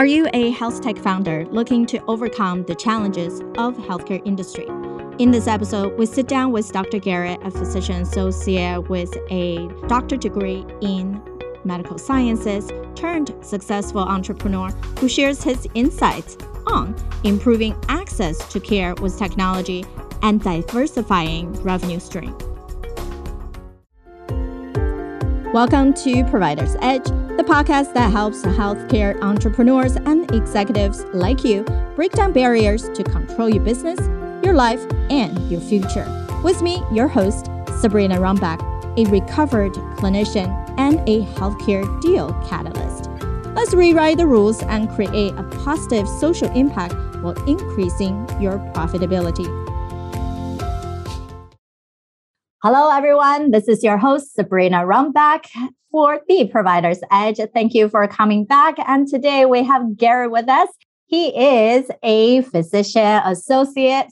[0.00, 4.66] Are you a health tech founder looking to overcome the challenges of healthcare industry?
[5.18, 6.98] In this episode, we sit down with Dr.
[6.98, 11.20] Garrett, a physician associate with a doctorate degree in
[11.64, 19.18] medical sciences turned successful entrepreneur who shares his insights on improving access to care with
[19.18, 19.84] technology
[20.22, 22.34] and diversifying revenue stream.
[25.52, 27.06] Welcome to Provider's Edge,
[27.40, 31.62] the podcast that helps healthcare entrepreneurs and executives like you
[31.96, 33.98] break down barriers to control your business,
[34.44, 36.04] your life, and your future.
[36.44, 37.46] With me, your host,
[37.80, 38.60] Sabrina Runbeck,
[38.98, 43.08] a recovered clinician and a healthcare deal catalyst.
[43.54, 49.48] Let's rewrite the rules and create a positive social impact while increasing your profitability.
[52.62, 53.52] Hello, everyone.
[53.52, 55.46] This is your host, Sabrina Runbeck
[55.90, 57.38] for The Provider's Edge.
[57.54, 58.74] Thank you for coming back.
[58.86, 60.68] And today we have Garrett with us.
[61.06, 64.08] He is a physician associate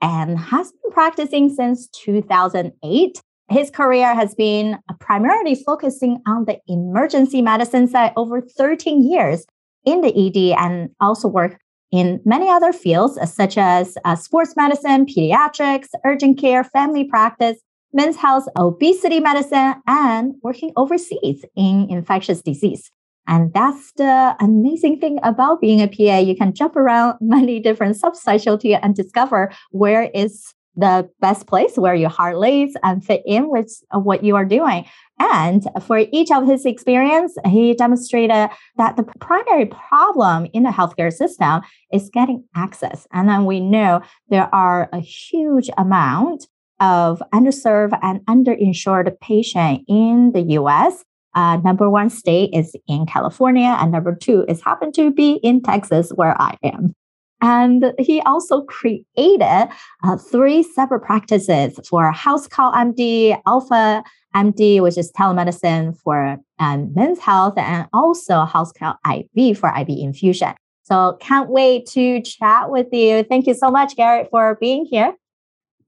[0.00, 3.22] and has been practicing since 2008.
[3.48, 9.44] His career has been primarily focusing on the emergency medicine side over 13 years
[9.84, 11.58] in the ED and also work
[11.90, 17.58] in many other fields such as uh, sports medicine, pediatrics, urgent care, family practice,
[17.92, 22.90] men's health, obesity medicine, and working overseas in infectious disease.
[23.26, 26.18] And that's the amazing thing about being a PA.
[26.18, 31.94] You can jump around many different subspecialty and discover where is the best place where
[31.94, 34.86] your heart lays and fit in with what you are doing.
[35.18, 41.12] And for each of his experience, he demonstrated that the primary problem in the healthcare
[41.12, 43.06] system is getting access.
[43.12, 46.46] And then we know there are a huge amount
[46.80, 51.04] of underserved and underinsured patient in the US.
[51.34, 55.62] Uh, number one state is in California, and number two is happen to be in
[55.62, 56.94] Texas, where I am.
[57.42, 59.68] And he also created
[60.02, 64.02] uh, three separate practices for House Call MD, Alpha
[64.34, 69.88] MD, which is telemedicine for um, men's health, and also House Call IV for IV
[69.88, 70.54] infusion.
[70.82, 73.22] So can't wait to chat with you.
[73.22, 75.14] Thank you so much, Garrett, for being here.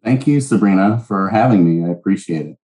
[0.04, 1.86] Thank you, Sabrina, for having me.
[1.88, 2.56] I appreciate it.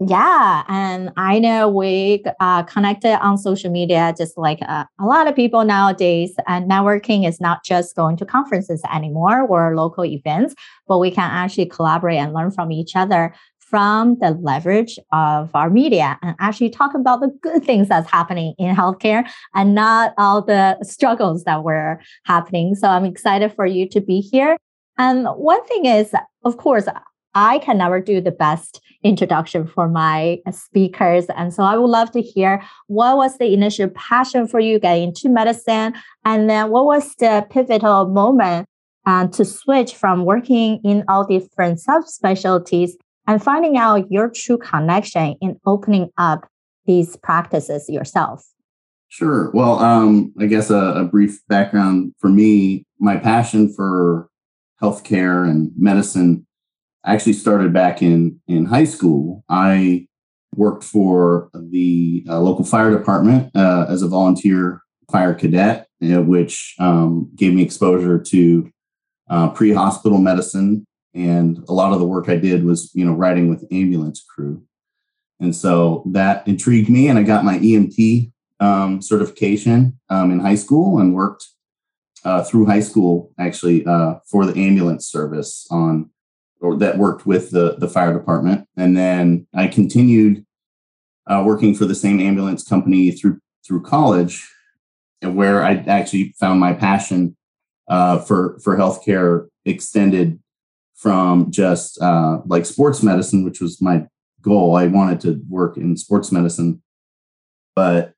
[0.00, 5.26] Yeah, and I know we uh, connected on social media, just like uh, a lot
[5.26, 6.36] of people nowadays.
[6.46, 10.54] And networking is not just going to conferences anymore or local events,
[10.86, 15.68] but we can actually collaborate and learn from each other from the leverage of our
[15.68, 20.40] media and actually talk about the good things that's happening in healthcare and not all
[20.40, 22.74] the struggles that were happening.
[22.74, 24.56] So I'm excited for you to be here.
[24.96, 26.12] And one thing is,
[26.44, 26.86] of course,
[27.34, 31.26] I can never do the best introduction for my speakers.
[31.36, 35.08] And so I would love to hear what was the initial passion for you getting
[35.08, 35.94] into medicine?
[36.24, 38.66] And then what was the pivotal moment
[39.06, 42.92] uh, to switch from working in all different subspecialties
[43.26, 46.48] and finding out your true connection in opening up
[46.86, 48.44] these practices yourself?
[49.10, 49.50] Sure.
[49.52, 54.28] Well, um, I guess a, a brief background for me, my passion for
[54.82, 56.46] healthcare and medicine.
[57.04, 59.44] Actually started back in in high school.
[59.48, 60.08] I
[60.54, 66.74] worked for the uh, local fire department uh, as a volunteer fire cadet, uh, which
[66.78, 68.70] um, gave me exposure to
[69.30, 73.48] uh, pre-hospital medicine, and a lot of the work I did was you know riding
[73.48, 74.62] with ambulance crew,
[75.40, 80.56] and so that intrigued me, and I got my EMT um, certification um, in high
[80.56, 81.46] school and worked
[82.24, 86.10] uh, through high school actually uh, for the ambulance service on
[86.60, 90.44] or that worked with the the fire department, and then I continued
[91.26, 94.48] uh, working for the same ambulance company through through college,
[95.22, 97.36] and where I actually found my passion
[97.88, 100.40] uh, for for healthcare extended
[100.94, 104.06] from just uh, like sports medicine, which was my
[104.42, 104.76] goal.
[104.76, 106.82] I wanted to work in sports medicine,
[107.76, 108.14] but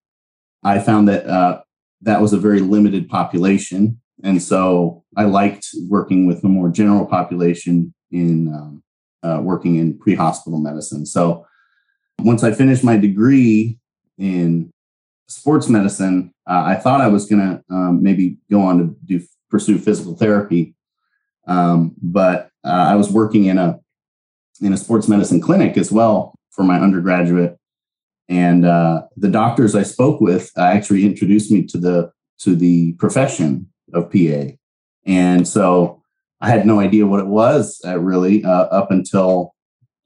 [0.63, 1.61] I found that uh,
[2.03, 4.01] that was a very limited population.
[4.23, 8.83] And so I liked working with a more general population in um,
[9.23, 11.07] uh, working in pre hospital medicine.
[11.07, 11.47] So
[12.19, 13.79] once I finished my degree
[14.19, 14.73] in
[15.29, 19.25] sports medicine, uh, I thought I was going to um, maybe go on to do
[19.51, 20.75] pursue physical therapy.
[21.47, 23.79] Um, but uh, I was working in a
[24.61, 27.59] in a sports medicine clinic as well for my undergraduate
[28.31, 32.95] and uh, the doctors I spoke with uh, actually introduced me to the to the
[32.95, 34.53] profession of PA,
[35.05, 36.03] and so
[36.41, 39.55] I had no idea what it was uh, really uh, up until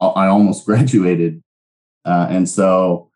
[0.00, 1.42] I almost graduated,
[2.04, 3.10] uh, and so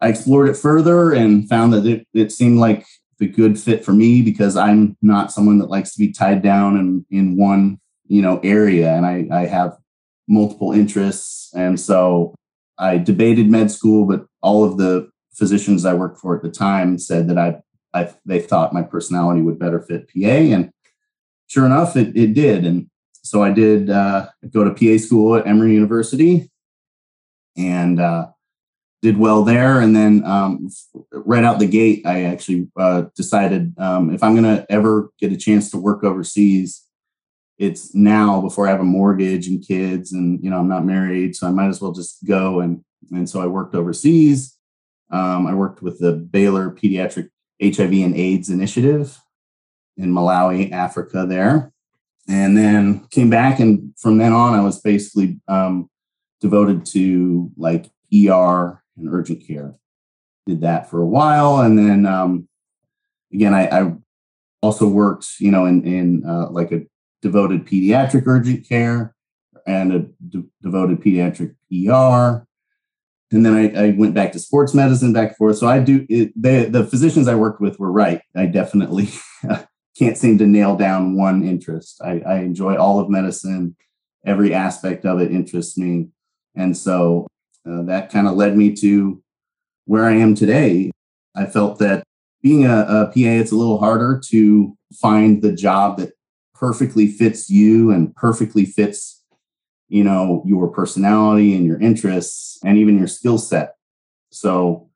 [0.00, 2.84] I explored it further and found that it, it seemed like
[3.18, 6.76] the good fit for me because I'm not someone that likes to be tied down
[6.76, 8.92] in, in one, you know, area.
[8.94, 9.76] And I, I have
[10.28, 11.50] multiple interests.
[11.54, 12.34] And so
[12.78, 16.98] I debated med school, but all of the physicians I worked for at the time
[16.98, 17.60] said that I,
[17.92, 20.28] I they thought my personality would better fit PA.
[20.28, 20.70] And
[21.46, 22.64] sure enough, it, it did.
[22.64, 22.90] And
[23.22, 26.50] so I did uh, go to PA school at Emory University
[27.56, 28.28] and uh,
[29.02, 29.80] did well there.
[29.80, 30.68] And then um,
[31.12, 35.32] right out the gate, I actually uh, decided um, if I'm going to ever get
[35.32, 36.83] a chance to work overseas,
[37.58, 41.36] it's now before I have a mortgage and kids, and you know I'm not married,
[41.36, 42.60] so I might as well just go.
[42.60, 44.56] And and so I worked overseas.
[45.10, 47.30] Um, I worked with the Baylor Pediatric
[47.62, 49.20] HIV and AIDS Initiative
[49.96, 51.26] in Malawi, Africa.
[51.28, 51.72] There,
[52.28, 55.88] and then came back, and from then on, I was basically um,
[56.40, 59.74] devoted to like ER and urgent care.
[60.46, 62.48] Did that for a while, and then um,
[63.32, 63.92] again, I, I
[64.60, 66.82] also worked, you know, in in uh, like a
[67.24, 69.14] devoted pediatric urgent care
[69.66, 69.98] and a
[70.28, 72.46] de- devoted pediatric ER.
[73.32, 75.56] And then I, I, went back to sports medicine, back and forth.
[75.56, 78.20] So I do it, they, the physicians I worked with were right.
[78.36, 79.08] I definitely
[79.98, 81.98] can't seem to nail down one interest.
[82.04, 83.74] I, I enjoy all of medicine.
[84.26, 86.08] Every aspect of it interests me.
[86.54, 87.26] And so
[87.66, 89.22] uh, that kind of led me to
[89.86, 90.90] where I am today.
[91.34, 92.04] I felt that
[92.42, 96.12] being a, a PA, it's a little harder to find the job that
[96.64, 99.22] perfectly fits you and perfectly fits
[99.88, 103.74] you know your personality and your interests and even your skill set.
[104.30, 104.88] So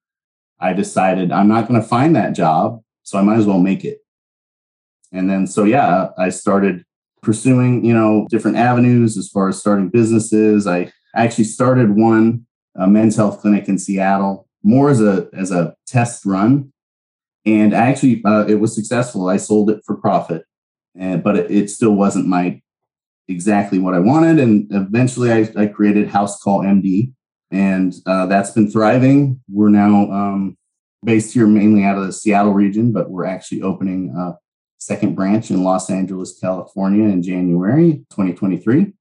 [0.61, 3.85] i decided i'm not going to find that job so i might as well make
[3.85, 3.99] it.
[5.13, 6.85] And then so yeah i started
[7.21, 10.67] pursuing you know different avenues as far as starting businesses.
[10.67, 15.75] I actually started one a men's health clinic in seattle more as a as a
[15.87, 16.73] test run.
[17.45, 19.29] And actually uh, it was successful.
[19.29, 20.48] I sold it for profit
[20.99, 22.61] and, but it, it, still wasn't my
[23.29, 24.39] exactly what I wanted.
[24.39, 27.13] And eventually, I, I created House Call MD,
[27.51, 29.41] and uh, that's been thriving.
[29.49, 30.59] We're now um,
[31.05, 34.37] based here mainly out of the Seattle region, but we're actually opening a
[34.79, 38.93] second branch in Los Angeles, California, in January 2023.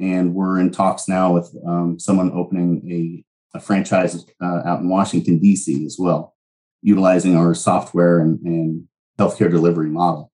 [0.00, 3.24] And we're in talks now with um, someone opening
[3.54, 5.84] a, a franchise uh, out in Washington, D.C.
[5.84, 6.34] as well,
[6.80, 8.88] utilizing our software and, and
[9.18, 10.32] healthcare delivery model.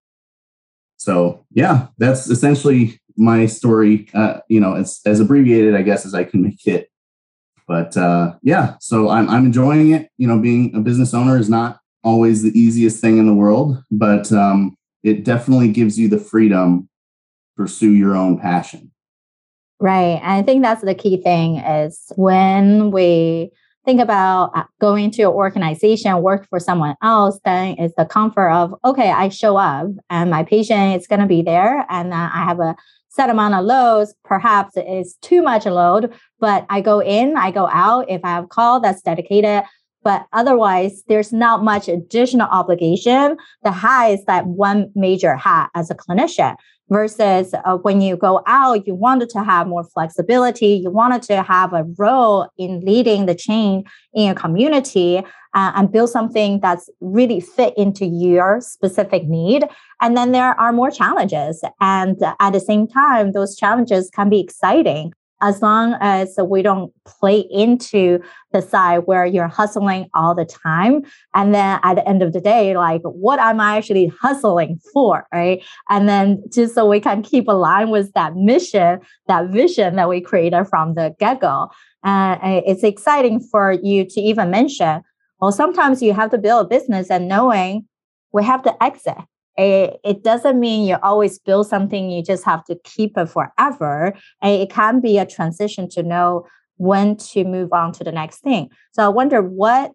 [0.96, 4.08] So yeah, that's essentially my story.
[4.14, 6.90] Uh, you know, it's as abbreviated, I guess, as I can make it.
[7.68, 10.10] But uh, yeah, so I'm I'm enjoying it.
[10.18, 13.82] You know, being a business owner is not always the easiest thing in the world,
[13.90, 18.92] but um, it definitely gives you the freedom to pursue your own passion.
[19.80, 20.20] Right.
[20.22, 23.50] I think that's the key thing is when we
[23.86, 28.50] think about uh, going to your organization, work for someone else, then it's the comfort
[28.50, 32.28] of, okay, I show up and my patient is going to be there and uh,
[32.34, 32.74] I have a
[33.08, 34.12] set amount of loads.
[34.24, 38.10] Perhaps it's too much load, but I go in, I go out.
[38.10, 39.62] If I have call that's dedicated,
[40.06, 43.36] but otherwise there's not much additional obligation.
[43.64, 43.72] The
[44.12, 46.54] is that one major hat as a clinician
[46.88, 50.74] versus uh, when you go out, you wanted to have more flexibility.
[50.74, 55.24] You wanted to have a role in leading the change in your community
[55.54, 59.64] uh, and build something that's really fit into your specific need.
[60.00, 61.64] And then there are more challenges.
[61.80, 66.92] And at the same time, those challenges can be exciting as long as we don't
[67.04, 68.18] play into
[68.52, 71.02] the side where you're hustling all the time.
[71.34, 75.26] And then at the end of the day like what am i actually hustling for
[75.32, 75.62] right?
[75.90, 80.20] And then just so we can keep aligned with that mission that vision that we
[80.20, 81.68] created from the get-go.
[82.04, 85.02] Uh, it's exciting for you to even mention
[85.40, 87.84] well sometimes you have to build a business and knowing
[88.32, 89.16] we have to exit
[89.56, 94.12] it, it doesn't mean you always build something you just have to keep it forever.
[94.42, 96.46] And it can be a transition to know
[96.76, 98.68] when to move on to the next thing.
[98.92, 99.92] So i wonder what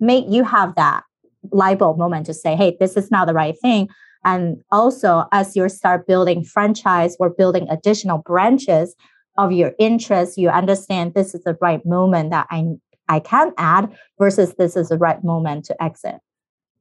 [0.00, 1.04] made you have that
[1.52, 3.88] light bulb moment to say hey this is not the right thing.
[4.24, 8.96] And also as you start building franchise or building additional branches
[9.38, 12.64] of your interest, you understand this is the right moment that i
[13.08, 16.16] i can add versus this is the right moment to exit.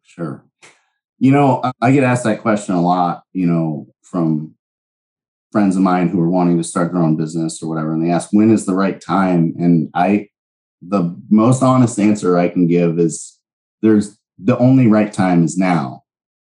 [0.03, 0.41] Sure
[1.19, 4.55] you know, I get asked that question a lot, you know, from
[5.51, 7.93] friends of mine who are wanting to start their own business or whatever.
[7.93, 9.53] And they ask, when is the right time?
[9.57, 10.27] And I,
[10.81, 13.39] the most honest answer I can give is
[13.81, 16.03] there's the only right time is now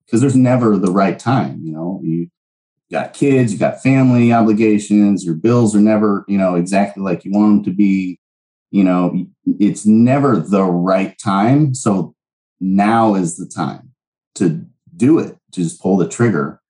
[0.04, 1.60] because there's never the right time.
[1.62, 2.28] You know, you
[2.90, 7.32] got kids, you got family obligations, your bills are never, you know, exactly like you
[7.32, 8.18] want them to be.
[8.70, 9.26] You know,
[9.60, 11.74] it's never the right time.
[11.74, 12.14] So
[12.60, 13.93] now is the time
[14.36, 14.64] to
[14.96, 16.60] do it, to just pull the trigger.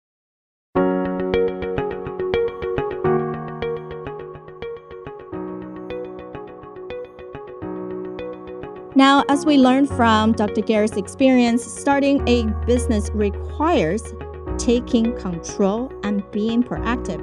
[8.96, 10.60] Now, as we learned from Dr.
[10.60, 14.14] Gary's experience, starting a business requires
[14.56, 17.20] taking control and being proactive.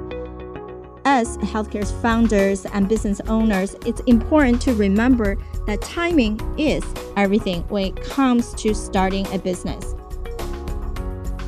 [1.06, 6.84] As healthcare founders and business owners, it's important to remember that timing is
[7.16, 9.94] everything when it comes to starting a business.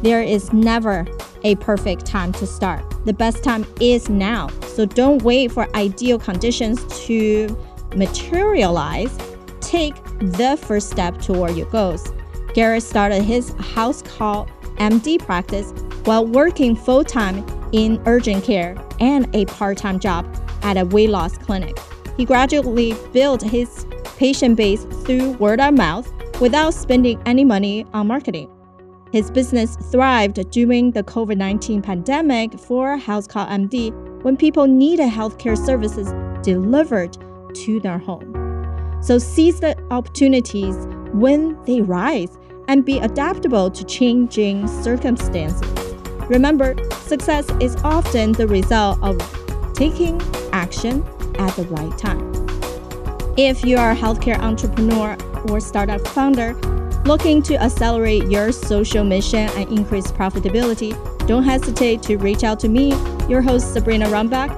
[0.05, 1.07] There is never
[1.45, 2.85] a perfect time to start.
[3.07, 4.49] The best time is now.
[4.75, 7.49] So don't wait for ideal conditions to
[7.97, 9.19] materialize.
[9.63, 12.13] Take the first step toward your goals.
[12.53, 14.47] Garrett started his house call
[14.77, 15.73] MD practice
[16.05, 17.43] while working full time
[17.73, 20.27] in urgent care and a part time job
[20.61, 21.79] at a weight loss clinic.
[22.19, 23.87] He gradually built his
[24.19, 28.54] patient base through word of mouth without spending any money on marketing.
[29.15, 33.93] His business thrived during the COVID 19 pandemic for HouseCall MD
[34.25, 37.17] when people needed healthcare services delivered
[37.55, 38.99] to their home.
[39.01, 40.75] So seize the opportunities
[41.13, 45.63] when they rise and be adaptable to changing circumstances.
[46.29, 49.17] Remember, success is often the result of
[49.75, 50.21] taking
[50.53, 51.07] action
[51.39, 52.33] at the right time.
[53.39, 55.17] If you are a healthcare entrepreneur
[55.49, 56.59] or startup founder
[57.05, 60.93] looking to accelerate your social mission and increase profitability,
[61.27, 62.91] don't hesitate to reach out to me,
[63.29, 64.51] your host Sabrina Runbeck.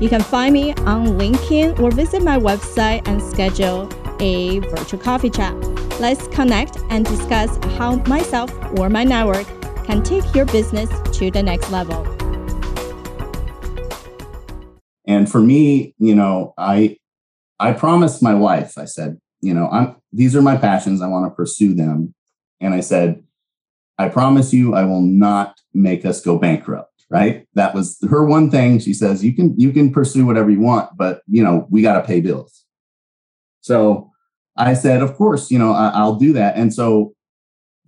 [0.00, 3.88] You can find me on LinkedIn or visit my website and schedule
[4.20, 5.54] a virtual coffee chat.
[6.00, 9.46] Let's connect and discuss how myself or my network
[9.84, 12.04] can take your business to the next level.
[15.06, 16.96] And for me, you know, I
[17.60, 21.02] I promised my wife, I said, you know, I'm these are my passions.
[21.02, 22.14] I want to pursue them.
[22.60, 23.22] And I said,
[23.98, 26.90] I promise you I will not make us go bankrupt.
[27.10, 27.46] Right.
[27.54, 28.78] That was her one thing.
[28.80, 32.00] She says, you can you can pursue whatever you want, but you know, we got
[32.00, 32.64] to pay bills.
[33.60, 34.10] So
[34.56, 36.56] I said, of course, you know, I, will do that.
[36.56, 37.14] And so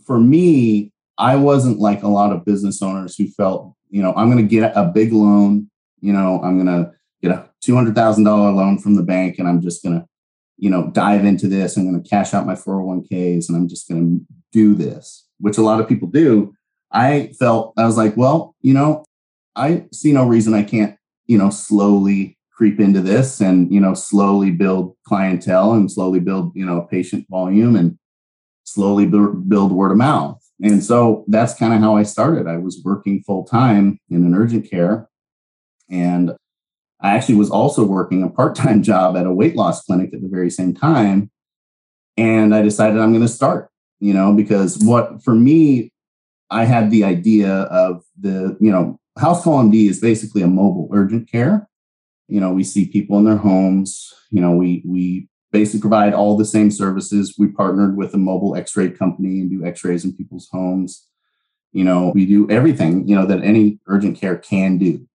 [0.04, 4.30] for me, I wasn't like a lot of business owners who felt, you know, I'm
[4.30, 5.70] going to get a big loan,
[6.00, 9.82] you know, I'm going to get a $200,000 loan from the bank and I'm just
[9.82, 10.06] going to,
[10.58, 11.76] you know, dive into this.
[11.76, 15.58] I'm going to cash out my 401ks and I'm just going to do this, which
[15.58, 16.54] a lot of people do.
[16.92, 19.04] I felt, I was like, well, you know,
[19.54, 20.96] I see no reason I can't,
[21.26, 26.52] you know, slowly creep into this and, you know, slowly build clientele and slowly build,
[26.54, 27.98] you know, patient volume and
[28.64, 30.42] slowly build word of mouth.
[30.62, 32.46] And so that's kind of how I started.
[32.46, 35.08] I was working full time in an urgent care.
[35.90, 36.32] And
[37.00, 40.22] I actually was also working a part time job at a weight loss clinic at
[40.22, 41.30] the very same time.
[42.16, 45.92] And I decided I'm going to start, you know, because what for me,
[46.50, 50.88] I had the idea of the, you know, House Call MD is basically a mobile
[50.92, 51.68] urgent care.
[52.28, 54.12] You know, we see people in their homes.
[54.30, 57.34] You know, we we basically provide all the same services.
[57.38, 61.06] We partnered with a mobile X-ray company and do X-rays in people's homes.
[61.72, 65.06] You know, we do everything, you know, that any urgent care can do.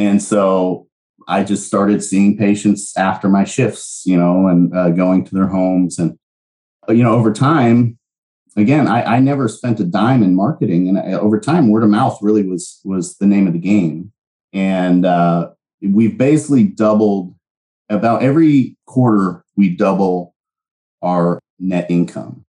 [0.00, 0.88] And so
[1.28, 5.46] I just started seeing patients after my shifts, you know, and uh, going to their
[5.46, 5.98] homes.
[5.98, 6.18] And,
[6.88, 7.98] you know, over time,
[8.56, 10.88] again, I, I never spent a dime in marketing.
[10.88, 14.10] And I, over time, word of mouth really was, was the name of the game.
[14.54, 15.50] And uh,
[15.82, 17.34] we've basically doubled
[17.90, 20.34] about every quarter, we double
[21.02, 22.46] our net income,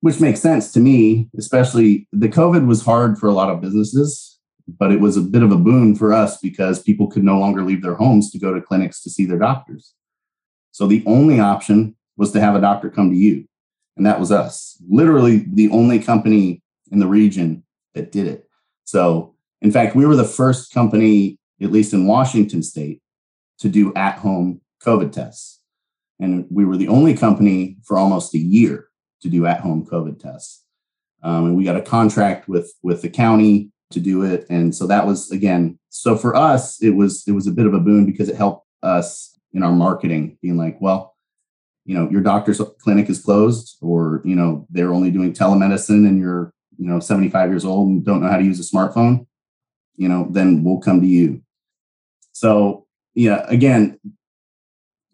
[0.00, 4.29] which makes sense to me, especially the COVID was hard for a lot of businesses,
[4.78, 7.62] but it was a bit of a boon for us because people could no longer
[7.62, 9.94] leave their homes to go to clinics to see their doctors.
[10.70, 13.46] So the only option was to have a doctor come to you.
[13.96, 18.48] And that was us, literally the only company in the region that did it.
[18.84, 23.02] So, in fact, we were the first company, at least in Washington state,
[23.58, 25.60] to do at home COVID tests.
[26.18, 28.88] And we were the only company for almost a year
[29.22, 30.64] to do at home COVID tests.
[31.22, 34.46] Um, and we got a contract with with the county to do it.
[34.48, 37.74] And so that was again, so for us, it was it was a bit of
[37.74, 41.16] a boon because it helped us in our marketing, being like, well,
[41.84, 46.18] you know, your doctor's clinic is closed, or you know, they're only doing telemedicine and
[46.18, 49.26] you're, you know, 75 years old and don't know how to use a smartphone,
[49.96, 51.42] you know, then we'll come to you.
[52.32, 53.98] So yeah, again,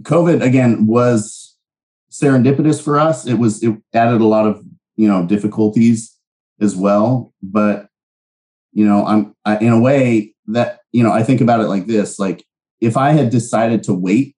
[0.02, 1.56] COVID again was
[2.10, 3.26] serendipitous for us.
[3.26, 4.62] It was it added a lot of
[4.96, 6.14] you know difficulties
[6.60, 7.88] as well, but
[8.76, 11.86] you know I'm I, in a way that you know I think about it like
[11.86, 12.44] this: like
[12.80, 14.36] if I had decided to wait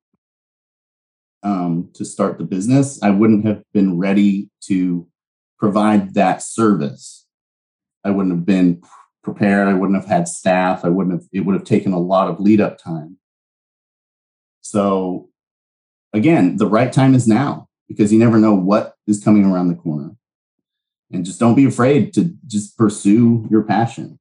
[1.42, 5.06] um, to start the business, I wouldn't have been ready to
[5.58, 7.26] provide that service,
[8.04, 8.82] I wouldn't have been
[9.22, 9.68] prepared.
[9.68, 10.84] I wouldn't have had staff.
[10.84, 13.18] I wouldn't have, it would have taken a lot of lead up time.
[14.62, 15.28] So,
[16.12, 19.74] again, the right time is now because you never know what is coming around the
[19.74, 20.12] corner.
[21.10, 24.18] And just don't be afraid to just pursue your passion.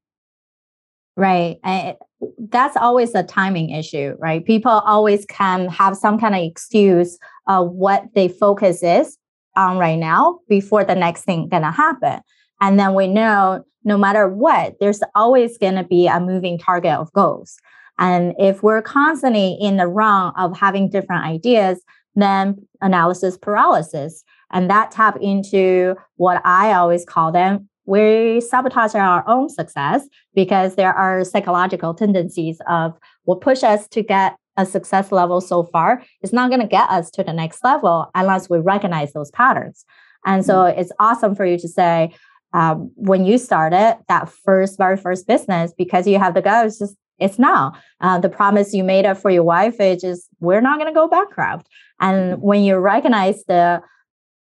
[1.18, 1.58] Right.
[1.64, 1.96] I,
[2.38, 4.46] that's always a timing issue, right?
[4.46, 9.18] People always can have some kind of excuse of what they focus is
[9.56, 12.22] on right now before the next thing gonna happen.
[12.62, 17.12] And then we know no matter what, there's always gonna be a moving target of
[17.14, 17.58] goals.
[17.98, 21.82] And if we're constantly in the wrong of having different ideas,
[22.16, 24.24] then analysis paralysis.
[24.52, 27.70] And that tap into what I always call them.
[27.88, 34.04] We sabotage our own success because there are psychological tendencies of what push us to
[34.04, 37.64] get a success level so far is not going to get us to the next
[37.64, 39.86] level unless we recognize those patterns.
[40.26, 40.80] And so mm-hmm.
[40.80, 42.14] it's awesome for you to say,
[42.54, 46.96] um, when you started that first, very first business, because you have the goals, just
[47.20, 47.74] it's now.
[48.02, 50.94] Uh, the promise you made up for your wife is just, we're not going to
[50.94, 51.68] go bankrupt.
[52.00, 52.42] And mm-hmm.
[52.42, 53.82] when you recognize the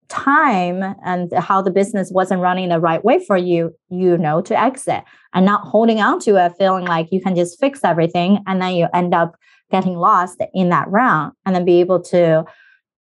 [0.09, 4.59] time and how the business wasn't running the right way for you, you know to
[4.59, 8.43] exit and not holding on to it, feeling like you can just fix everything.
[8.47, 9.37] And then you end up
[9.71, 12.45] getting lost in that round and then be able to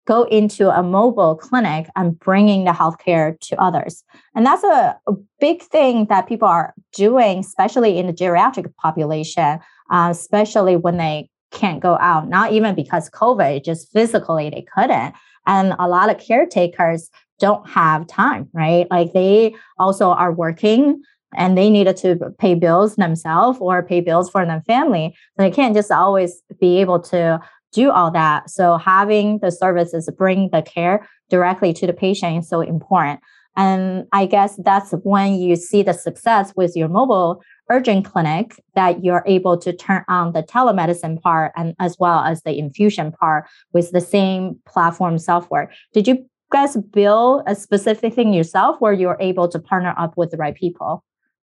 [0.07, 4.05] go into a mobile clinic and bringing the healthcare to others.
[4.35, 9.59] And that's a, a big thing that people are doing, especially in the geriatric population,
[9.91, 15.15] uh, especially when they can't go out, not even because COVID, just physically they couldn't.
[15.47, 18.87] And a lot of caretakers don't have time, right?
[18.91, 21.03] Like they also are working
[21.37, 25.15] and they needed to pay bills themselves or pay bills for their family.
[25.37, 27.41] So they can't just always be able to
[27.73, 28.49] do all that.
[28.49, 33.21] So having the services bring the care directly to the patient is so important.
[33.57, 39.03] And I guess that's when you see the success with your mobile urgent clinic that
[39.03, 43.47] you're able to turn on the telemedicine part and as well as the infusion part
[43.73, 45.71] with the same platform software.
[45.93, 50.31] Did you guys build a specific thing yourself where you're able to partner up with
[50.31, 51.03] the right people?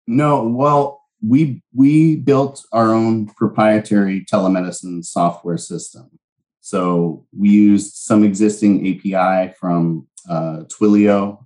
[0.06, 6.20] No, well, we we built our own proprietary telemedicine software system.
[6.60, 11.44] So we used some existing API from uh, Twilio,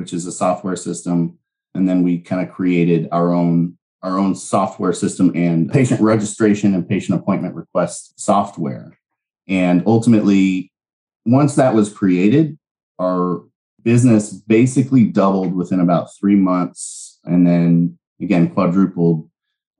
[0.00, 1.38] which is a software system,
[1.74, 6.74] and then we kind of created our own our own software system and patient registration
[6.74, 8.98] and patient appointment request software.
[9.46, 10.72] And ultimately,
[11.26, 12.58] once that was created,
[12.98, 13.42] our
[13.82, 19.28] business basically doubled within about three months, and then again quadrupled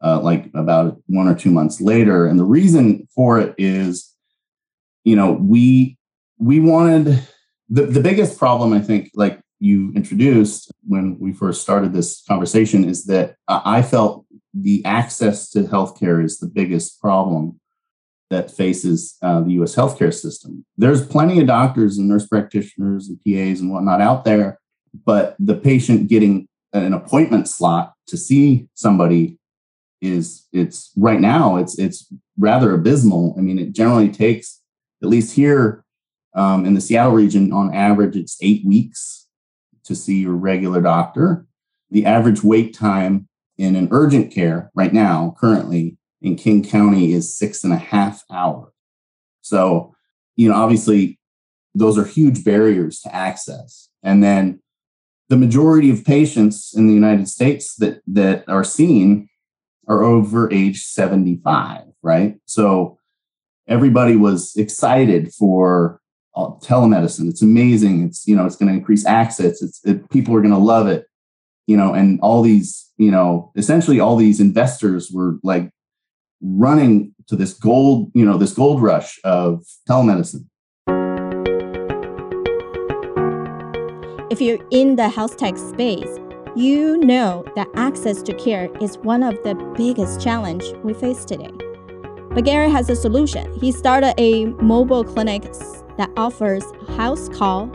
[0.05, 2.27] uh, like about one or two months later.
[2.27, 4.15] And the reason for it is,
[5.03, 5.97] you know, we
[6.37, 7.27] we wanted
[7.71, 12.85] the, the biggest problem, I think, like you introduced when we first started this conversation,
[12.85, 17.61] is that I felt the access to healthcare is the biggest problem
[18.31, 20.65] that faces uh, the US healthcare system.
[20.77, 24.59] There's plenty of doctors and nurse practitioners and PAs and whatnot out there,
[25.05, 29.37] but the patient getting an appointment slot to see somebody
[30.01, 33.35] is it's right now it's it's rather abysmal.
[33.37, 34.63] I mean, it generally takes
[35.03, 35.85] at least here
[36.35, 39.27] um, in the Seattle region, on average, it's eight weeks
[39.91, 41.47] to see your regular doctor.
[41.91, 47.37] The average wait time in an urgent care right now, currently in King County, is
[47.37, 48.73] six and a half hours.
[49.43, 49.93] So,
[50.37, 51.19] you know, obviously,
[51.75, 53.89] those are huge barriers to access.
[54.05, 54.61] And then
[55.29, 59.29] the majority of patients in the United States that that are seen
[59.89, 62.37] are over age 75, right?
[62.47, 62.99] So
[63.67, 66.00] everybody was excited for
[66.37, 67.29] uh, telemedicine.
[67.29, 68.05] It's amazing.
[68.07, 69.63] It's you know it's going to increase access.
[69.63, 71.07] It's it, people are going to love it.
[71.67, 75.71] You know, and all these you know essentially all these investors were like
[76.43, 80.47] running to this gold you know this gold rush of telemedicine
[84.31, 86.17] If you're in the health tech space,
[86.55, 91.51] you know that access to care is one of the biggest challenge we face today.
[92.31, 93.53] But Gary has a solution.
[93.59, 95.53] He started a mobile clinic
[96.01, 96.65] that offers
[96.97, 97.71] house call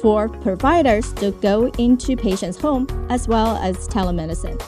[0.00, 4.60] for providers to go into patients' home as well as telemedicine.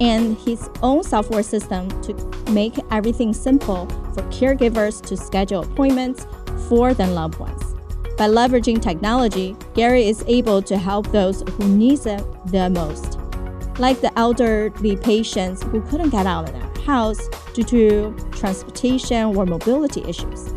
[0.00, 2.14] And his own software system to
[2.52, 6.26] make everything simple for caregivers to schedule appointments
[6.68, 7.74] for their loved ones.
[8.16, 13.18] By leveraging technology, Gary is able to help those who need it the most,
[13.78, 19.46] like the elderly patients who couldn't get out of their house due to transportation or
[19.46, 20.52] mobility issues.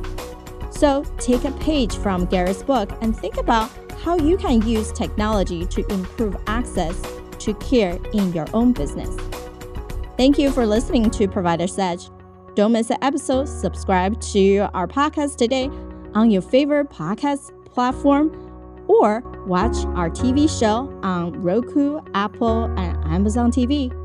[0.81, 5.63] So take a page from Gary's book and think about how you can use technology
[5.67, 6.99] to improve access
[7.37, 9.15] to care in your own business.
[10.17, 12.09] Thank you for listening to Provider's Edge.
[12.55, 13.47] Don't miss an episode.
[13.47, 15.69] Subscribe to our podcast today
[16.15, 18.31] on your favorite podcast platform
[18.87, 23.95] or watch our TV show on Roku, Apple, and Amazon TV.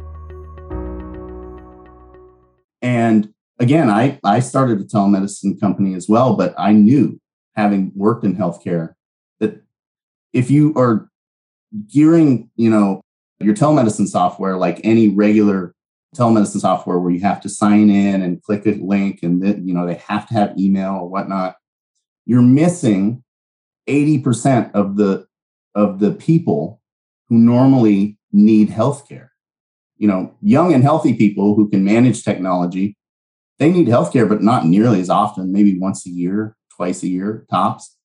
[2.82, 7.20] And again, I, I started a telemedicine company as well, but I knew,
[7.54, 8.94] having worked in healthcare,
[9.40, 9.62] that
[10.32, 11.08] if you are
[11.92, 13.00] gearing, you know,
[13.40, 15.74] your telemedicine software like any regular
[16.14, 19.74] telemedicine software where you have to sign in and click a link and then, you
[19.74, 21.56] know, they have to have email or whatnot,
[22.24, 23.22] you're missing
[23.88, 25.26] 80% of the
[25.74, 26.80] of the people
[27.28, 29.28] who normally need healthcare.
[29.98, 32.96] You know, young and healthy people who can manage technology,
[33.58, 37.46] they need healthcare, but not nearly as often, maybe once a year, twice a year,
[37.50, 37.96] tops.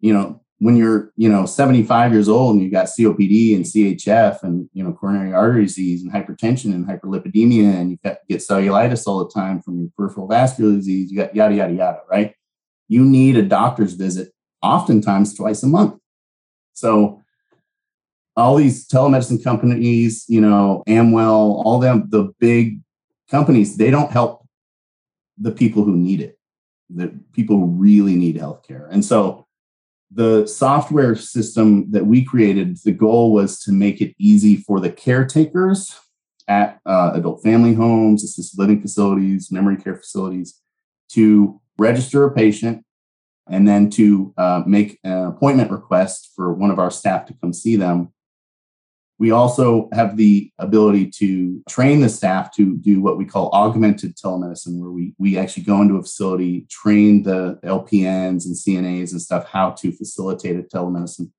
[0.00, 4.42] You know, when you're, you know, 75 years old and you got COPD and CHF
[4.42, 9.24] and, you know, coronary artery disease and hypertension and hyperlipidemia and you get cellulitis all
[9.24, 12.34] the time from your peripheral vascular disease, you got yada, yada, yada, right?
[12.88, 14.32] You need a doctor's visit
[14.62, 16.00] oftentimes twice a month.
[16.72, 17.20] So
[18.36, 22.80] all these telemedicine companies, you know, Amwell, all them, the big
[23.30, 24.43] companies, they don't help
[25.38, 26.38] the people who need it,
[26.90, 28.88] the people who really need healthcare.
[28.90, 29.46] And so
[30.10, 34.90] the software system that we created, the goal was to make it easy for the
[34.90, 35.94] caretakers
[36.46, 40.60] at uh, adult family homes, assisted living facilities, memory care facilities
[41.10, 42.84] to register a patient
[43.48, 47.52] and then to uh, make an appointment request for one of our staff to come
[47.52, 48.12] see them.
[49.18, 54.16] We also have the ability to train the staff to do what we call augmented
[54.16, 59.22] telemedicine, where we, we actually go into a facility, train the LPNs and CNAs and
[59.22, 61.30] stuff how to facilitate a telemedicine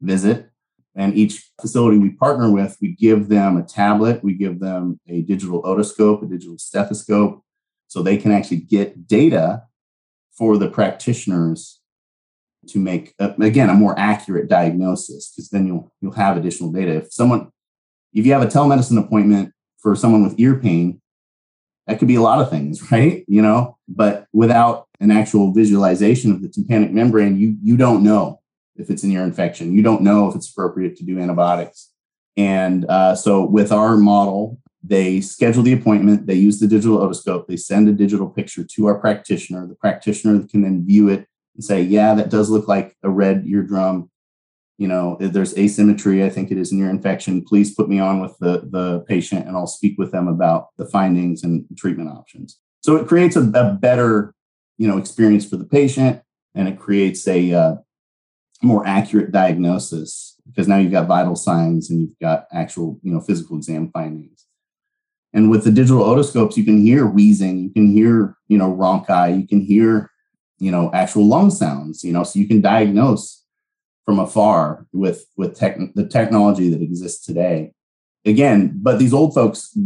[0.00, 0.48] visit.
[0.94, 5.22] And each facility we partner with, we give them a tablet, we give them a
[5.22, 7.42] digital otoscope, a digital stethoscope,
[7.88, 9.64] so they can actually get data
[10.32, 11.80] for the practitioners
[12.68, 16.96] to make a, again a more accurate diagnosis because then you'll you'll have additional data.
[16.96, 17.50] If someone
[18.12, 21.00] if you have a telemedicine appointment for someone with ear pain
[21.86, 23.24] that could be a lot of things right?
[23.28, 23.78] You know?
[23.88, 28.40] But without an actual visualization of the tympanic membrane you you don't know
[28.76, 29.72] if it's an ear infection.
[29.72, 31.92] You don't know if it's appropriate to do antibiotics.
[32.36, 37.46] And uh, so with our model they schedule the appointment, they use the digital otoscope,
[37.46, 39.66] they send a digital picture to our practitioner.
[39.66, 43.44] The practitioner can then view it and say, yeah, that does look like a red
[43.46, 44.10] eardrum.
[44.78, 47.44] You know, if there's asymmetry, I think it is an ear infection.
[47.44, 50.86] Please put me on with the, the patient and I'll speak with them about the
[50.86, 52.58] findings and treatment options.
[52.80, 54.34] So it creates a, a better,
[54.76, 56.22] you know, experience for the patient
[56.54, 57.74] and it creates a uh,
[58.62, 63.20] more accurate diagnosis because now you've got vital signs and you've got actual, you know,
[63.20, 64.46] physical exam findings.
[65.32, 69.40] And with the digital otoscopes, you can hear wheezing, you can hear, you know, rhonchi,
[69.40, 70.10] you can hear,
[70.58, 73.42] you know, actual lung sounds, you know, so you can diagnose
[74.04, 77.72] from afar with with tech, the technology that exists today.
[78.24, 79.76] Again, but these old folks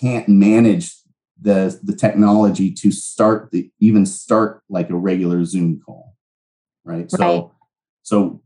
[0.00, 0.94] can't manage
[1.40, 6.16] the the technology to start the even start like a regular Zoom call,
[6.84, 6.98] right?
[6.98, 7.10] right.
[7.10, 7.52] So
[8.02, 8.42] so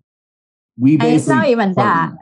[0.79, 2.13] we basically and it's not even that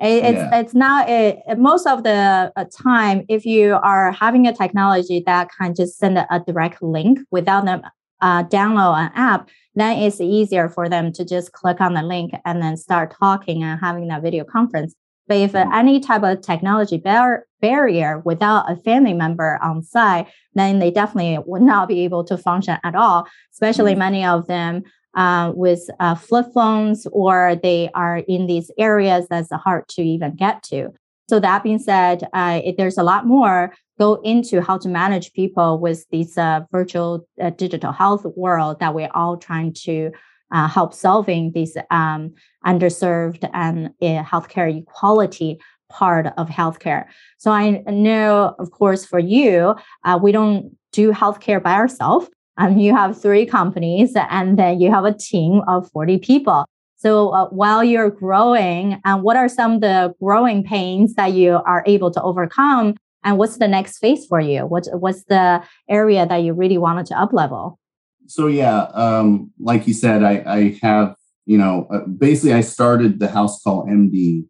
[0.00, 0.58] it's yeah.
[0.58, 5.48] it's not a, most of the uh, time if you are having a technology that
[5.58, 7.82] can just send a, a direct link without them
[8.20, 12.32] uh, download an app, then it's easier for them to just click on the link
[12.44, 14.94] and then start talking and having that video conference.
[15.28, 20.26] But if uh, any type of technology bar- barrier without a family member on site,
[20.54, 23.28] then they definitely would not be able to function at all.
[23.52, 24.00] Especially mm-hmm.
[24.00, 24.82] many of them
[25.14, 30.34] uh, with uh, flip phones or they are in these areas that's hard to even
[30.34, 30.92] get to.
[31.30, 35.78] So that being said, uh, there's a lot more go into how to manage people
[35.78, 40.10] with this uh, virtual uh, digital health world that we're all trying to
[40.50, 42.34] uh, help solving this um,
[42.66, 47.04] underserved and healthcare equality part of healthcare.
[47.38, 49.76] So I know, of course, for you,
[50.20, 55.04] we don't do healthcare by ourselves and you have three companies and then you have
[55.04, 56.66] a team of 40 people.
[57.00, 61.52] So uh, while you're growing, and what are some of the growing pains that you
[61.64, 62.94] are able to overcome?
[63.24, 64.66] And what's the next phase for you?
[64.66, 67.78] What, what's the area that you really wanted to up level?
[68.26, 73.18] So yeah, um, like you said, I, I have, you know, uh, basically I started
[73.18, 74.44] the house call MD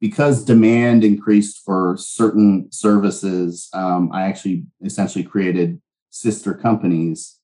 [0.00, 3.68] because demand increased for certain services.
[3.74, 7.35] Um, I actually essentially created sister companies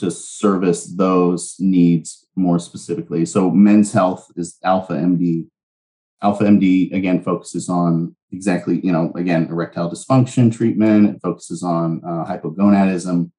[0.00, 3.24] to service those needs more specifically.
[3.26, 5.46] So men's health is Alpha MD.
[6.22, 11.16] Alpha MD again focuses on exactly, you know, again, erectile dysfunction treatment.
[11.16, 13.30] It focuses on uh, hypogonadism.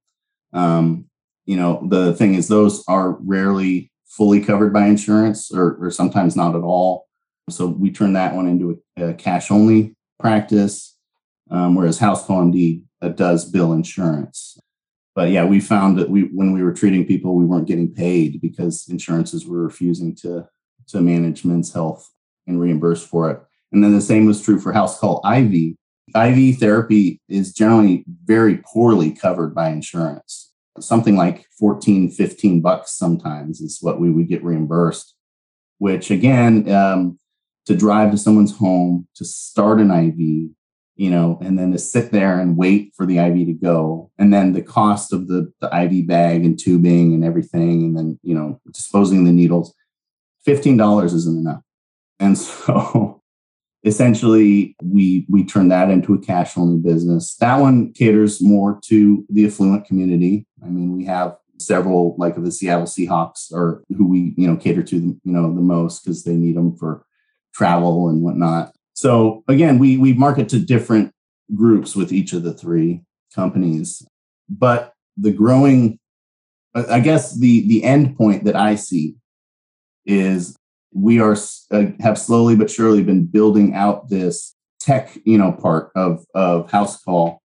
[0.54, 1.06] Um,
[1.46, 6.36] you know, the thing is, those are rarely fully covered by insurance or, or sometimes
[6.36, 7.08] not at all.
[7.50, 10.98] So we turn that one into a, a cash only practice,
[11.50, 14.60] um, whereas House Call MD uh, does bill insurance.
[15.14, 18.40] But yeah, we found that we when we were treating people, we weren't getting paid
[18.42, 20.48] because insurances were refusing to
[20.88, 22.10] to manage men's health
[22.48, 23.42] and reimburse for it.
[23.72, 25.76] And then the same was true for House Call IV.
[26.16, 30.52] IV therapy is generally very poorly covered by insurance.
[30.80, 35.16] Something like 14, 15 bucks sometimes is what we would get reimbursed,
[35.78, 37.20] which again, um,
[37.66, 40.50] to drive to someone's home to start an IV,
[41.02, 44.12] you know, and then to sit there and wait for the IV to go.
[44.20, 48.20] And then the cost of the, the IV bag and tubing and everything, and then,
[48.22, 49.74] you know, disposing the needles,
[50.48, 51.64] $15 isn't enough.
[52.20, 53.20] And so
[53.84, 59.26] essentially we we turn that into a cash only business that one caters more to
[59.28, 64.36] the affluent community i mean we have several like the seattle seahawks or who we
[64.38, 67.04] you know cater to you know the most because they need them for
[67.56, 71.12] travel and whatnot so again we we market to different
[71.56, 73.02] groups with each of the three
[73.34, 74.06] companies
[74.50, 76.00] but the growing
[76.76, 79.16] i guess the the end point that i see
[80.06, 80.58] is
[80.94, 81.38] we are
[81.72, 86.70] uh, have slowly but surely been building out this tech you know part of of
[86.72, 87.42] house call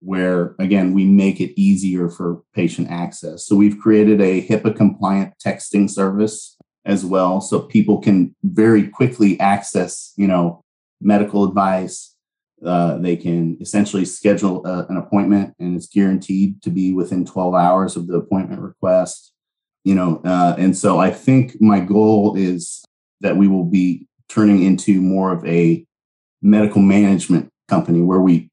[0.00, 3.44] where again we make it easier for patient access.
[3.46, 7.40] So we've created a hipaa compliant texting service as well.
[7.40, 10.62] So people can very quickly access you know
[11.00, 12.14] medical advice.
[12.64, 17.24] Uh, they can essentially schedule a, uh, an appointment and it's guaranteed to be within
[17.24, 19.32] 12 hours of the appointment request
[19.84, 22.84] you know uh, and so i think my goal is
[23.20, 25.84] that we will be turning into more of a
[26.42, 28.50] medical management company where we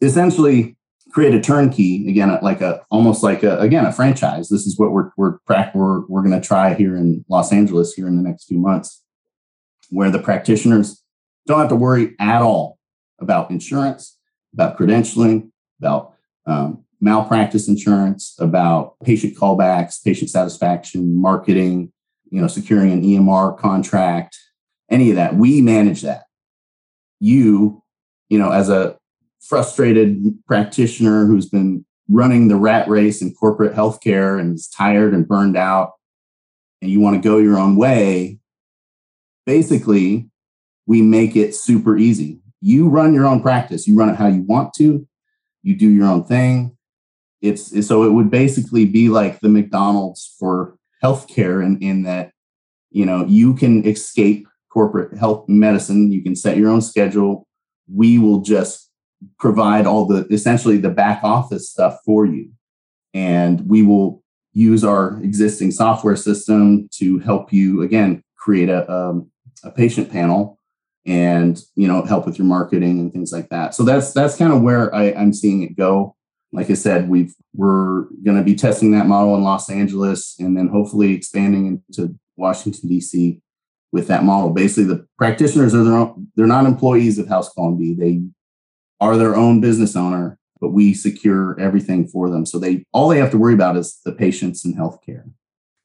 [0.00, 0.75] essentially
[1.10, 4.92] create a turnkey again like a almost like a again a franchise this is what
[4.92, 5.38] we're we're
[5.74, 9.02] we're, we're going to try here in los angeles here in the next few months
[9.90, 11.02] where the practitioners
[11.46, 12.78] don't have to worry at all
[13.20, 14.18] about insurance
[14.52, 16.14] about credentialing about
[16.46, 21.92] um, malpractice insurance, about patient callbacks, patient satisfaction, marketing,
[22.30, 24.36] you know, securing an EMR contract,
[24.90, 25.36] any of that.
[25.36, 26.24] We manage that.
[27.20, 27.82] You,
[28.28, 28.96] you know, as a
[29.48, 35.26] frustrated practitioner who's been running the rat race in corporate healthcare and is tired and
[35.26, 35.92] burned out,
[36.80, 38.38] and you want to go your own way,
[39.44, 40.28] basically,
[40.86, 42.40] we make it super easy.
[42.60, 45.06] You run your own practice, you run it how you want to,
[45.62, 46.76] you do your own thing
[47.42, 52.32] it's, so it would basically be like the McDonald's for healthcare in, in that,
[52.90, 56.12] you know, you can escape corporate health medicine.
[56.12, 57.46] You can set your own schedule.
[57.92, 58.85] We will just
[59.38, 62.50] provide all the essentially the back office stuff for you.
[63.14, 69.30] And we will use our existing software system to help you again create a, um,
[69.64, 70.58] a patient panel
[71.04, 74.52] and you know help with your marketing and things like that so that's that's kind
[74.52, 76.16] of where I, i'm seeing it go
[76.52, 80.56] like I said, we've we're going to be testing that model in Los Angeles and
[80.56, 83.40] then hopefully expanding into Washington D.C.
[83.92, 84.50] with that model.
[84.50, 87.96] Basically, the practitioners are their own, they're not employees of House Call MD.
[87.98, 88.22] They
[89.00, 92.46] are their own business owner, but we secure everything for them.
[92.46, 95.24] So they all they have to worry about is the patients and healthcare.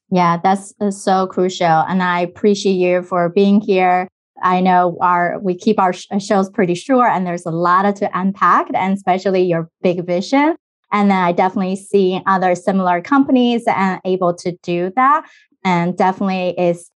[0.09, 4.07] Yeah, that's uh, so crucial, and I appreciate you for being here.
[4.43, 8.09] I know our we keep our sh- shows pretty short, and there's a lot to
[8.13, 10.55] unpack, and especially your big vision.
[10.93, 15.25] And then I definitely see other similar companies and able to do that,
[15.63, 16.90] and definitely is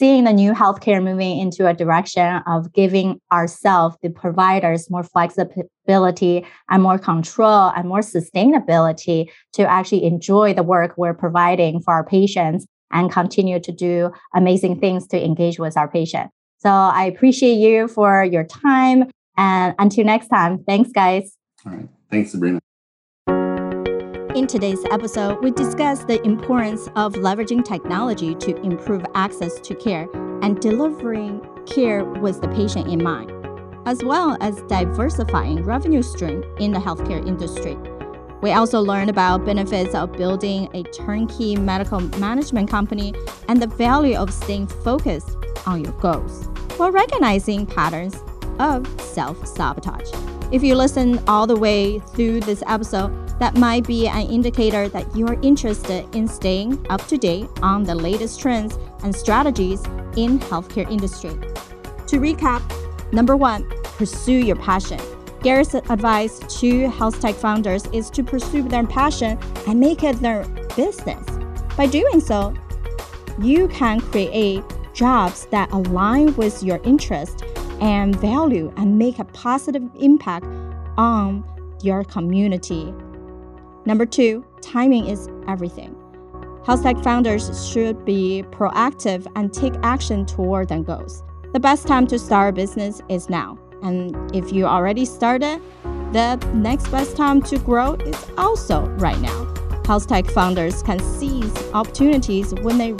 [0.00, 6.46] seeing the new healthcare moving into a direction of giving ourselves, the providers, more flexibility
[6.70, 12.04] and more control and more sustainability to actually enjoy the work we're providing for our
[12.04, 16.30] patients and continue to do amazing things to engage with our patients.
[16.60, 19.04] So I appreciate you for your time.
[19.36, 21.36] And until next time, thanks, guys.
[21.66, 21.88] All right.
[22.10, 22.58] Thanks, Sabrina.
[24.40, 30.08] In today's episode, we discuss the importance of leveraging technology to improve access to care
[30.40, 33.30] and delivering care with the patient in mind,
[33.84, 37.76] as well as diversifying revenue stream in the healthcare industry.
[38.40, 43.12] We also learned about benefits of building a turnkey medical management company
[43.46, 46.46] and the value of staying focused on your goals
[46.78, 48.16] while recognizing patterns
[48.58, 50.10] of self sabotage.
[50.50, 55.16] If you listen all the way through this episode, That might be an indicator that
[55.16, 59.82] you are interested in staying up to date on the latest trends and strategies
[60.14, 61.30] in healthcare industry.
[62.08, 62.60] To recap,
[63.14, 65.00] number 1, pursue your passion.
[65.42, 70.44] Gary's advice to health tech founders is to pursue their passion and make it their
[70.76, 71.24] business.
[71.78, 72.54] By doing so,
[73.40, 77.42] you can create jobs that align with your interest
[77.80, 80.44] and value and make a positive impact
[80.98, 81.42] on
[81.82, 82.92] your community.
[83.86, 85.96] Number two, timing is everything.
[86.64, 91.22] Health tech founders should be proactive and take action toward their goals.
[91.52, 93.58] The best time to start a business is now.
[93.82, 95.60] And if you already started,
[96.12, 99.46] the next best time to grow is also right now.
[99.86, 102.92] Health tech founders can seize opportunities when they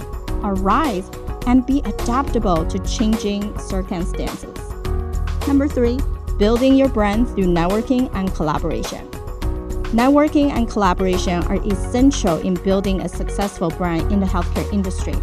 [0.43, 1.11] arise
[1.47, 4.57] and be adaptable to changing circumstances.
[5.47, 5.99] Number three,
[6.39, 9.10] building your brand through networking and collaboration.
[9.93, 15.15] Networking and collaboration are essential in building a successful brand in the healthcare industry.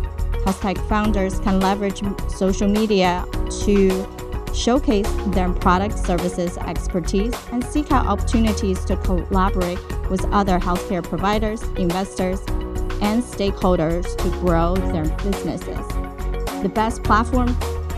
[0.43, 3.25] Health tech founders can leverage social media
[3.61, 4.05] to
[4.53, 11.63] showcase their product services expertise and seek out opportunities to collaborate with other healthcare providers,
[11.77, 12.41] investors,
[13.01, 15.87] and stakeholders to grow their businesses.
[16.61, 17.53] The best platform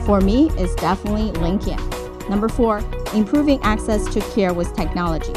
[0.06, 2.30] for me is definitely LinkedIn.
[2.30, 2.84] Number four,
[3.16, 5.34] improving access to care with technology.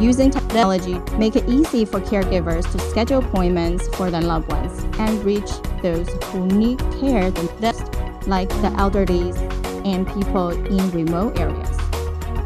[0.00, 5.22] Using technology make it easy for caregivers to schedule appointments for their loved ones and
[5.22, 5.50] reach
[5.82, 7.84] those who need care the best,
[8.26, 9.30] like the elderly
[9.84, 11.76] and people in remote areas.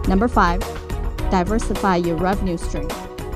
[0.09, 0.61] Number five,
[1.31, 2.88] diversify your revenue stream.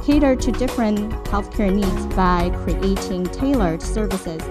[0.03, 4.43] Cater to different healthcare needs by creating tailored services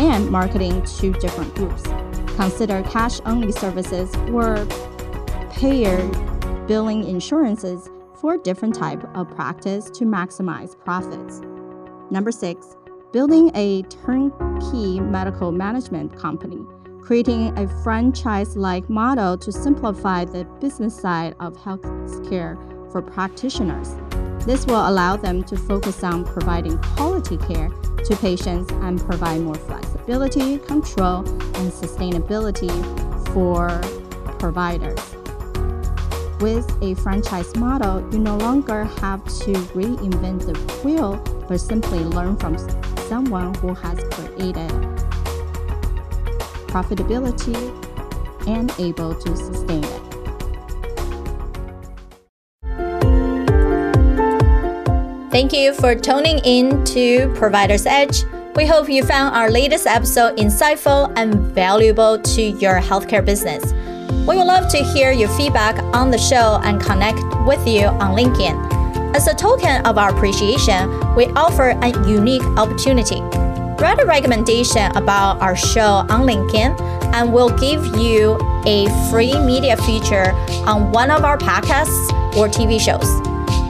[0.00, 1.84] and marketing to different groups.
[2.34, 4.66] Consider cash only services or
[5.52, 6.04] payer
[6.66, 7.88] billing insurances
[8.26, 11.42] for different type of practice to maximize profits.
[12.10, 12.74] Number 6,
[13.12, 16.58] building a turnkey medical management company,
[17.00, 22.56] creating a franchise-like model to simplify the business side of healthcare
[22.90, 23.94] for practitioners.
[24.44, 29.54] This will allow them to focus on providing quality care to patients and provide more
[29.54, 32.74] flexibility, control, and sustainability
[33.32, 33.68] for
[34.40, 35.15] providers.
[36.40, 40.52] With a franchise model, you no longer have to reinvent the
[40.84, 41.16] wheel,
[41.48, 42.58] but simply learn from
[43.08, 44.70] someone who has created
[46.68, 47.56] profitability
[48.46, 50.02] and able to sustain it.
[55.30, 58.24] Thank you for tuning in to Provider's Edge.
[58.54, 63.72] We hope you found our latest episode insightful and valuable to your healthcare business.
[64.26, 68.16] We would love to hear your feedback on the show and connect with you on
[68.16, 69.14] LinkedIn.
[69.14, 73.20] As a token of our appreciation, we offer a unique opportunity.
[73.80, 76.76] Write a recommendation about our show on LinkedIn,
[77.14, 78.36] and we'll give you
[78.66, 80.32] a free media feature
[80.66, 83.06] on one of our podcasts or TV shows.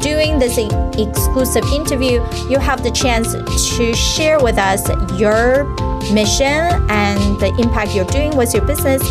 [0.02, 0.56] During this
[0.98, 3.34] exclusive interview, you have the chance
[3.76, 4.88] to share with us
[5.20, 5.64] your
[6.14, 9.02] mission and the impact you're doing with your business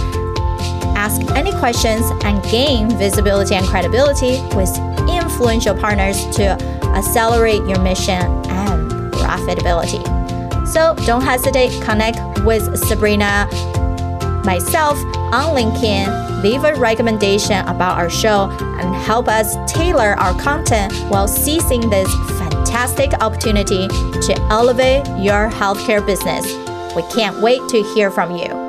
[1.06, 4.76] ask any questions and gain visibility and credibility with
[5.08, 6.44] influential partners to
[6.98, 10.04] accelerate your mission and profitability.
[10.66, 13.48] So don't hesitate, connect with Sabrina,
[14.44, 14.98] myself
[15.32, 21.28] on LinkedIn, leave a recommendation about our show, and help us tailor our content while
[21.28, 26.46] seizing this fantastic opportunity to elevate your healthcare business.
[26.96, 28.65] We can't wait to hear from you.